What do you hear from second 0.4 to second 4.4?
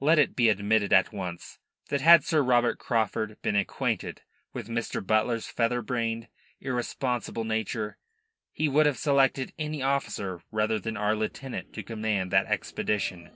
admitted at once that had Sir Robert Craufurd been acquainted